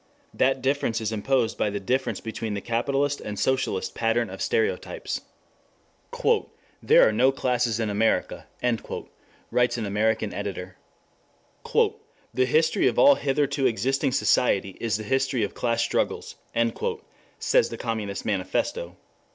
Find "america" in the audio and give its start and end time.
7.87-8.47